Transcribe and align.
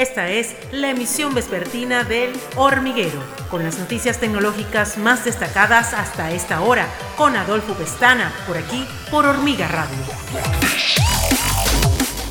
Esta 0.00 0.30
es 0.30 0.56
la 0.72 0.88
emisión 0.88 1.34
vespertina 1.34 2.04
del 2.04 2.30
Hormiguero, 2.56 3.22
con 3.50 3.62
las 3.62 3.78
noticias 3.78 4.18
tecnológicas 4.18 4.96
más 4.96 5.26
destacadas 5.26 5.92
hasta 5.92 6.32
esta 6.32 6.62
hora, 6.62 6.88
con 7.18 7.36
Adolfo 7.36 7.74
Pestana, 7.74 8.32
por 8.46 8.56
aquí, 8.56 8.86
por 9.10 9.26
Hormiga 9.26 9.68
Radio. 9.68 9.98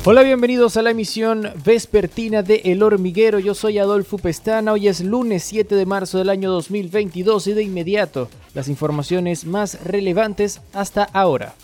Hola, 0.04 0.24
bienvenidos 0.24 0.76
a 0.76 0.82
la 0.82 0.90
emisión 0.90 1.48
vespertina 1.64 2.42
de 2.42 2.60
El 2.64 2.82
Hormiguero. 2.82 3.38
Yo 3.38 3.54
soy 3.54 3.78
Adolfo 3.78 4.18
Pestana. 4.18 4.72
Hoy 4.72 4.88
es 4.88 5.00
lunes 5.02 5.44
7 5.44 5.76
de 5.76 5.86
marzo 5.86 6.18
del 6.18 6.30
año 6.30 6.50
2022 6.50 7.46
y 7.46 7.52
de 7.52 7.62
inmediato 7.62 8.28
las 8.52 8.66
informaciones 8.66 9.44
más 9.44 9.84
relevantes 9.84 10.60
hasta 10.72 11.04
ahora. 11.04 11.54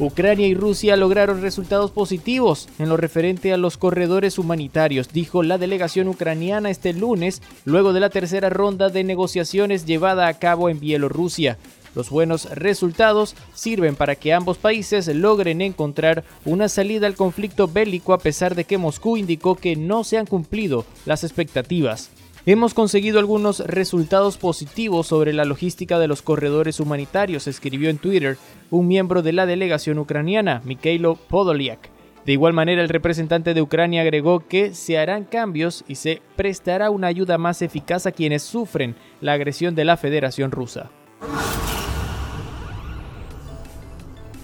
Ucrania 0.00 0.48
y 0.48 0.54
Rusia 0.54 0.96
lograron 0.96 1.40
resultados 1.40 1.92
positivos 1.92 2.68
en 2.80 2.88
lo 2.88 2.96
referente 2.96 3.52
a 3.52 3.56
los 3.56 3.76
corredores 3.76 4.38
humanitarios, 4.38 5.08
dijo 5.12 5.44
la 5.44 5.56
delegación 5.56 6.08
ucraniana 6.08 6.68
este 6.68 6.92
lunes, 6.92 7.42
luego 7.64 7.92
de 7.92 8.00
la 8.00 8.10
tercera 8.10 8.50
ronda 8.50 8.88
de 8.88 9.04
negociaciones 9.04 9.86
llevada 9.86 10.26
a 10.26 10.34
cabo 10.34 10.68
en 10.68 10.80
Bielorrusia. 10.80 11.58
Los 11.94 12.10
buenos 12.10 12.46
resultados 12.50 13.36
sirven 13.54 13.94
para 13.94 14.16
que 14.16 14.32
ambos 14.32 14.58
países 14.58 15.06
logren 15.06 15.60
encontrar 15.60 16.24
una 16.44 16.68
salida 16.68 17.06
al 17.06 17.14
conflicto 17.14 17.68
bélico 17.68 18.14
a 18.14 18.18
pesar 18.18 18.56
de 18.56 18.64
que 18.64 18.78
Moscú 18.78 19.16
indicó 19.16 19.54
que 19.54 19.76
no 19.76 20.02
se 20.02 20.18
han 20.18 20.26
cumplido 20.26 20.84
las 21.06 21.22
expectativas. 21.22 22.10
Hemos 22.46 22.74
conseguido 22.74 23.18
algunos 23.18 23.60
resultados 23.60 24.36
positivos 24.36 25.06
sobre 25.06 25.32
la 25.32 25.46
logística 25.46 25.98
de 25.98 26.08
los 26.08 26.20
corredores 26.20 26.78
humanitarios, 26.78 27.46
escribió 27.46 27.88
en 27.88 27.96
Twitter 27.96 28.36
un 28.70 28.86
miembro 28.86 29.22
de 29.22 29.32
la 29.32 29.46
delegación 29.46 29.98
ucraniana, 29.98 30.60
Mikhailo 30.66 31.14
Podolyak. 31.16 31.88
De 32.26 32.32
igual 32.32 32.52
manera, 32.52 32.82
el 32.82 32.90
representante 32.90 33.54
de 33.54 33.62
Ucrania 33.62 34.02
agregó 34.02 34.46
que 34.46 34.74
se 34.74 34.98
harán 34.98 35.24
cambios 35.24 35.84
y 35.88 35.94
se 35.94 36.20
prestará 36.36 36.90
una 36.90 37.06
ayuda 37.06 37.38
más 37.38 37.62
eficaz 37.62 38.04
a 38.04 38.12
quienes 38.12 38.42
sufren 38.42 38.94
la 39.22 39.32
agresión 39.32 39.74
de 39.74 39.86
la 39.86 39.96
Federación 39.96 40.50
Rusa. 40.50 40.90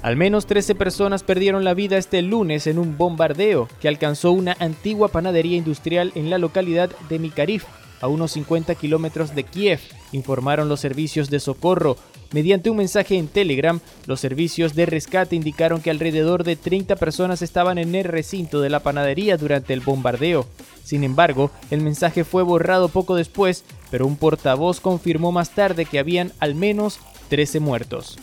Al 0.00 0.16
menos 0.16 0.46
13 0.46 0.74
personas 0.74 1.22
perdieron 1.22 1.64
la 1.64 1.74
vida 1.74 1.98
este 1.98 2.22
lunes 2.22 2.66
en 2.66 2.78
un 2.78 2.96
bombardeo 2.96 3.68
que 3.82 3.88
alcanzó 3.88 4.32
una 4.32 4.56
antigua 4.58 5.08
panadería 5.08 5.58
industrial 5.58 6.12
en 6.14 6.30
la 6.30 6.38
localidad 6.38 6.88
de 7.10 7.18
Mikarif, 7.18 7.64
a 8.00 8.08
unos 8.08 8.32
50 8.32 8.74
kilómetros 8.74 9.34
de 9.34 9.44
Kiev, 9.44 9.80
informaron 10.12 10.68
los 10.68 10.80
servicios 10.80 11.30
de 11.30 11.40
socorro. 11.40 11.96
Mediante 12.32 12.70
un 12.70 12.76
mensaje 12.76 13.16
en 13.16 13.28
Telegram, 13.28 13.80
los 14.06 14.20
servicios 14.20 14.74
de 14.74 14.86
rescate 14.86 15.36
indicaron 15.36 15.80
que 15.80 15.90
alrededor 15.90 16.44
de 16.44 16.56
30 16.56 16.96
personas 16.96 17.42
estaban 17.42 17.78
en 17.78 17.94
el 17.94 18.04
recinto 18.04 18.60
de 18.60 18.70
la 18.70 18.80
panadería 18.80 19.36
durante 19.36 19.72
el 19.72 19.80
bombardeo. 19.80 20.46
Sin 20.84 21.04
embargo, 21.04 21.50
el 21.70 21.80
mensaje 21.80 22.24
fue 22.24 22.42
borrado 22.42 22.88
poco 22.88 23.16
después, 23.16 23.64
pero 23.90 24.06
un 24.06 24.16
portavoz 24.16 24.80
confirmó 24.80 25.32
más 25.32 25.50
tarde 25.50 25.84
que 25.84 25.98
habían 25.98 26.32
al 26.38 26.54
menos 26.54 27.00
13 27.28 27.60
muertos. 27.60 28.16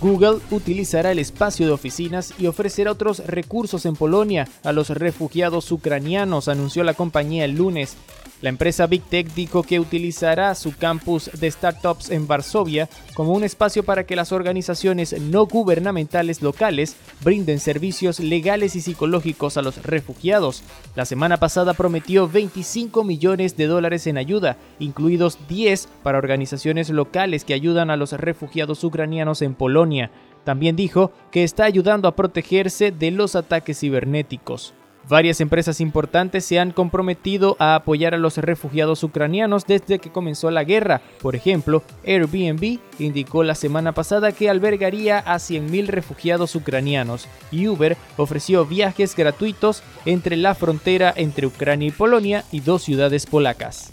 Google 0.00 0.38
utilizará 0.50 1.12
el 1.12 1.18
espacio 1.18 1.66
de 1.66 1.72
oficinas 1.72 2.32
y 2.38 2.46
ofrecerá 2.46 2.92
otros 2.92 3.18
recursos 3.26 3.84
en 3.84 3.96
Polonia 3.96 4.48
a 4.64 4.72
los 4.72 4.88
refugiados 4.88 5.70
ucranianos, 5.72 6.48
anunció 6.48 6.84
la 6.84 6.94
compañía 6.94 7.44
el 7.44 7.56
lunes. 7.56 7.96
La 8.42 8.48
empresa 8.48 8.86
Big 8.86 9.02
Tech 9.02 9.34
dijo 9.34 9.62
que 9.62 9.80
utilizará 9.80 10.54
su 10.54 10.74
campus 10.74 11.30
de 11.38 11.50
startups 11.50 12.10
en 12.10 12.26
Varsovia 12.26 12.88
como 13.14 13.32
un 13.32 13.44
espacio 13.44 13.82
para 13.82 14.04
que 14.04 14.16
las 14.16 14.32
organizaciones 14.32 15.20
no 15.20 15.44
gubernamentales 15.44 16.40
locales 16.40 16.96
brinden 17.22 17.60
servicios 17.60 18.18
legales 18.18 18.76
y 18.76 18.80
psicológicos 18.80 19.58
a 19.58 19.62
los 19.62 19.82
refugiados. 19.82 20.62
La 20.96 21.04
semana 21.04 21.36
pasada 21.36 21.74
prometió 21.74 22.28
25 22.28 23.04
millones 23.04 23.58
de 23.58 23.66
dólares 23.66 24.06
en 24.06 24.16
ayuda, 24.16 24.56
incluidos 24.78 25.38
10 25.46 25.88
para 26.02 26.16
organizaciones 26.16 26.88
locales 26.88 27.44
que 27.44 27.52
ayudan 27.52 27.90
a 27.90 27.96
los 27.96 28.12
refugiados 28.12 28.82
ucranianos 28.84 29.42
en 29.42 29.54
Polonia. 29.54 30.10
También 30.44 30.76
dijo 30.76 31.12
que 31.30 31.44
está 31.44 31.64
ayudando 31.64 32.08
a 32.08 32.16
protegerse 32.16 32.90
de 32.90 33.10
los 33.10 33.36
ataques 33.36 33.80
cibernéticos. 33.80 34.72
Varias 35.08 35.40
empresas 35.40 35.80
importantes 35.80 36.44
se 36.44 36.60
han 36.60 36.70
comprometido 36.72 37.56
a 37.58 37.74
apoyar 37.74 38.14
a 38.14 38.18
los 38.18 38.36
refugiados 38.36 39.02
ucranianos 39.02 39.66
desde 39.66 39.98
que 39.98 40.12
comenzó 40.12 40.50
la 40.50 40.64
guerra. 40.64 41.00
Por 41.20 41.34
ejemplo, 41.34 41.82
Airbnb 42.06 42.78
indicó 42.98 43.42
la 43.42 43.54
semana 43.54 43.92
pasada 43.92 44.32
que 44.32 44.50
albergaría 44.50 45.18
a 45.18 45.36
100.000 45.36 45.86
refugiados 45.86 46.54
ucranianos 46.54 47.26
y 47.50 47.66
Uber 47.66 47.96
ofreció 48.16 48.66
viajes 48.66 49.16
gratuitos 49.16 49.82
entre 50.04 50.36
la 50.36 50.54
frontera 50.54 51.12
entre 51.16 51.46
Ucrania 51.46 51.88
y 51.88 51.92
Polonia 51.92 52.44
y 52.52 52.60
dos 52.60 52.82
ciudades 52.82 53.26
polacas. 53.26 53.92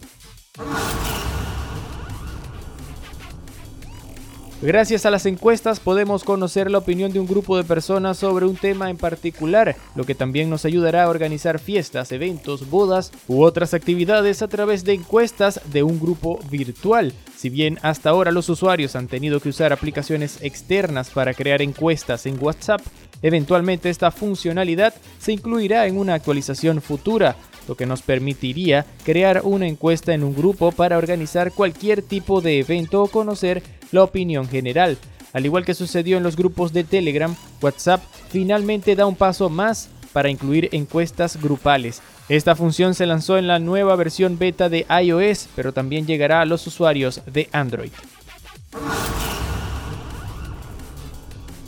Gracias 4.60 5.06
a 5.06 5.12
las 5.12 5.28
encuestas 5.28 5.80
podemos 5.80 6.24
conocer 6.24 6.72
la 6.72 6.80
opinión 6.80 7.14
de 7.14 7.20
un 7.20 7.28
grupo 7.28 7.58
de 7.58 7.64
personas 7.64 8.18
sobre 8.18 8.48
un 8.48 8.56
tema 8.56 8.90
en 8.90 8.98
particular, 8.98 9.76
lo 9.94 10.04
que 10.04 10.16
también 10.16 10.50
nos 10.50 10.66
ayudará 10.66 11.04
a 11.04 11.10
organizar 11.10 11.60
fiestas, 11.60 12.12
eventos, 12.12 12.68
bodas 12.68 13.12
u 13.28 13.44
otras 13.44 13.76
actividades 13.76 14.42
a 14.42 14.48
través 14.48 14.84
de 14.84 14.94
encuestas 14.94 15.62
de 15.72 15.84
un 15.84 16.00
grupo 16.00 16.40
virtual. 16.50 17.14
Si 17.36 17.50
bien 17.50 17.78
hasta 17.84 18.10
ahora 18.10 18.32
los 18.32 18.50
usuarios 18.50 18.96
han 18.96 19.08
tenido 19.08 19.40
que 19.40 19.50
usar 19.50 19.72
aplicaciones 19.72 20.40
externas 20.42 21.12
para 21.12 21.36
crear 21.36 21.62
encuestas 21.62 22.26
en 22.26 22.44
WhatsApp, 22.44 22.82
eventualmente 23.22 23.92
esta 23.92 24.10
funcionalidad 24.10 24.96
se 25.20 25.34
incluirá 25.34 25.86
en 25.86 26.00
una 26.00 26.16
actualización 26.16 26.82
futura, 26.82 27.36
lo 27.68 27.76
que 27.76 27.86
nos 27.86 28.02
permitiría 28.02 28.86
crear 29.04 29.42
una 29.44 29.68
encuesta 29.68 30.14
en 30.14 30.24
un 30.24 30.36
grupo 30.36 30.72
para 30.72 30.98
organizar 30.98 31.52
cualquier 31.52 32.02
tipo 32.02 32.42
de 32.42 32.60
evento 32.60 33.04
o 33.04 33.08
conocer 33.08 33.64
la 33.92 34.04
opinión 34.04 34.48
general. 34.48 34.98
Al 35.34 35.46
igual 35.46 35.66
que 35.66 35.74
sucedió 35.74 36.18
en 36.18 36.24
los 36.24 36.36
grupos 36.36 36.74
de 36.74 36.84
Telegram, 36.84 37.36
WhatsApp 37.62 38.02
finalmente 38.30 38.96
da 38.96 39.06
un 39.06 39.16
paso 39.16 39.50
más 39.50 39.90
para 40.14 40.30
incluir 40.30 40.70
encuestas 40.72 41.42
grupales. 41.42 42.02
Esta 42.30 42.56
función 42.56 42.96
se 42.96 43.06
lanzó 43.06 43.38
en 43.38 43.48
la 43.48 43.60
nueva 43.60 43.96
versión 43.96 44.38
beta 44.38 44.68
de 44.68 44.86
iOS, 45.04 45.48
pero 45.56 45.74
también 45.74 46.08
llegará 46.08 46.42
a 46.42 46.46
los 46.46 46.66
usuarios 46.66 47.22
de 47.26 47.50
Android. 47.52 47.92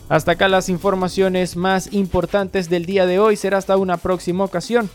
Hasta 0.10 0.32
acá 0.32 0.48
las 0.50 0.70
informaciones 0.70 1.56
más 1.56 1.94
importantes 1.94 2.68
del 2.70 2.88
día 2.88 3.06
de 3.06 3.20
hoy. 3.20 3.36
Será 3.36 3.60
hasta 3.60 3.78
una 3.78 3.98
próxima 3.98 4.44
ocasión 4.44 4.90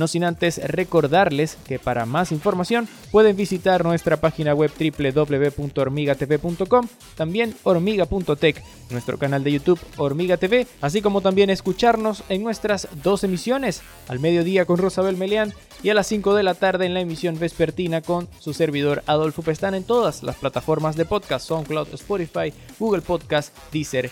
no 0.00 0.08
sin 0.08 0.24
antes 0.24 0.60
recordarles 0.66 1.56
que 1.68 1.78
para 1.78 2.06
más 2.06 2.32
información 2.32 2.88
pueden 3.12 3.36
visitar 3.36 3.84
nuestra 3.84 4.16
página 4.16 4.52
web 4.54 4.72
www.hormigatv.com, 4.76 6.88
también 7.16 7.54
hormiga.tech, 7.62 8.64
nuestro 8.90 9.18
canal 9.18 9.44
de 9.44 9.52
YouTube 9.52 9.78
Hormiga 9.98 10.38
TV, 10.38 10.66
así 10.80 11.02
como 11.02 11.20
también 11.20 11.50
escucharnos 11.50 12.24
en 12.30 12.42
nuestras 12.42 12.88
dos 13.02 13.22
emisiones, 13.24 13.82
al 14.08 14.18
mediodía 14.18 14.64
con 14.64 14.78
Rosabel 14.78 15.18
Meleán 15.18 15.52
y 15.82 15.90
a 15.90 15.94
las 15.94 16.06
5 16.06 16.34
de 16.34 16.42
la 16.42 16.54
tarde 16.54 16.86
en 16.86 16.94
la 16.94 17.00
emisión 17.00 17.38
vespertina 17.38 18.00
con 18.00 18.26
su 18.38 18.54
servidor 18.54 19.02
Adolfo 19.06 19.42
Pestán 19.42 19.74
en 19.74 19.84
todas 19.84 20.22
las 20.22 20.36
plataformas 20.36 20.96
de 20.96 21.04
podcast, 21.04 21.46
SoundCloud, 21.46 21.88
Spotify, 21.92 22.54
Google 22.78 23.02
Podcast, 23.02 23.54
Deezer 23.70 24.10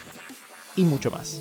y 0.77 0.83
mucho 0.83 1.11
más. 1.11 1.41